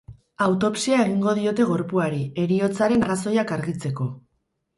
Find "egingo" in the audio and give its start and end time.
1.03-1.33